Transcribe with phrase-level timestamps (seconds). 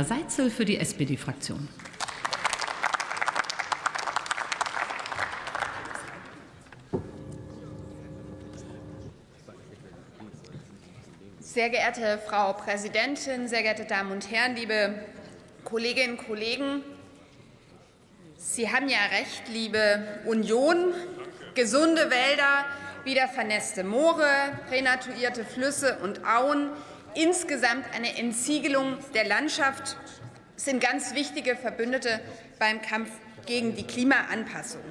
[0.00, 1.68] Katharina Seitzel für die SPD-Fraktion.
[11.40, 14.94] Sehr geehrte Frau Präsidentin, sehr geehrte Damen und Herren, liebe
[15.64, 16.82] Kolleginnen und Kollegen!
[18.36, 20.94] Sie haben ja recht, liebe Union.
[21.54, 22.64] Gesunde Wälder,
[23.04, 24.28] wieder vernässte Moore,
[24.70, 26.70] renaturierte Flüsse und Auen,
[27.14, 29.96] insgesamt eine Entsiegelung der Landschaft
[30.56, 32.20] sind ganz wichtige Verbündete
[32.58, 33.10] beim Kampf
[33.46, 34.82] gegen die Klimaanpassung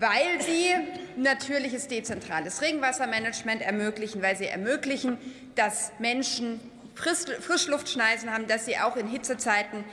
[0.00, 0.74] weil sie
[1.16, 5.18] natürliches dezentrales Regenwassermanagement ermöglichen, weil sie ermöglichen,
[5.54, 6.58] dass Menschen
[6.94, 9.84] Frischluftschneisen haben, dass sie auch in Hitzezeiten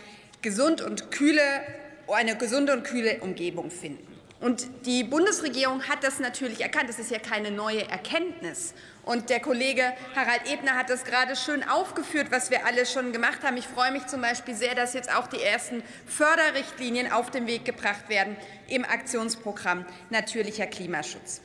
[0.41, 1.41] gesund und kühle,
[2.08, 4.08] eine gesunde und kühle Umgebung finden.
[4.40, 6.90] Und die Bundesregierung hat das natürlich erkannt.
[6.90, 8.76] Das ist ja keine neue Erkenntnis.
[9.08, 13.42] Und der Kollege Harald Ebner hat das gerade schön aufgeführt, was wir alle schon gemacht
[13.42, 13.56] haben.
[13.56, 17.64] Ich freue mich zum Beispiel sehr, dass jetzt auch die ersten Förderrichtlinien auf den Weg
[17.64, 18.36] gebracht werden
[18.68, 21.40] im Aktionsprogramm Natürlicher Klimaschutz.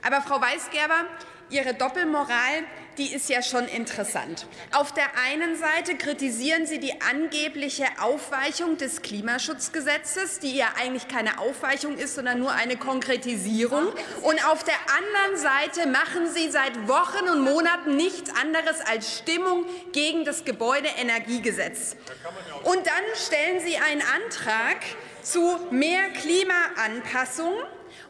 [0.00, 1.06] Aber Frau Weisgerber,
[1.50, 2.62] Ihre Doppelmoral,
[2.98, 4.46] die ist ja schon interessant.
[4.72, 11.38] Auf der einen Seite kritisieren Sie die angebliche Aufweichung des Klimaschutzgesetzes, die ja eigentlich keine
[11.38, 13.86] Aufweichung ist, sondern nur eine Konkretisierung.
[14.22, 19.64] Und auf der anderen Seite machen Sie seit Wochen und Monaten nichts anderes als Stimmung
[19.92, 21.96] gegen das Gebäudeenergiegesetz.
[22.64, 24.78] Und dann stellen Sie einen Antrag
[25.22, 27.52] zu mehr Klimaanpassung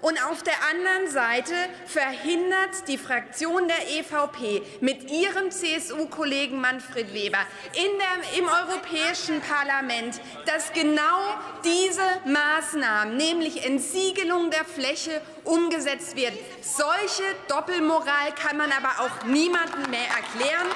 [0.00, 1.54] und auf der anderen Seite
[1.86, 7.38] verhindert die Fraktion der EVP mit ihrem CSU-Kollegen Manfred Weber
[7.74, 16.32] der, im Europäischen Parlament, dass genau diese Maßnahmen, nämlich Entsiegelung der Fläche, umgesetzt wird.
[16.62, 20.68] Solche Doppelmoral kann man aber auch niemandem mehr erklären.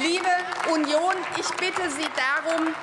[0.00, 0.28] Liebe
[0.72, 2.74] Union, ich bitte Sie darum,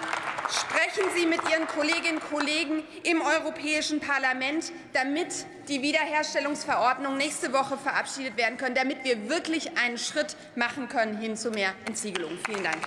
[0.96, 5.28] Sprechen Sie mit Ihren Kolleginnen und Kollegen im Europäischen Parlament, damit
[5.68, 11.36] die Wiederherstellungsverordnung nächste Woche verabschiedet werden kann, damit wir wirklich einen Schritt machen können hin
[11.36, 12.32] zu mehr Entsiegelung.
[12.46, 12.78] Vielen Dank.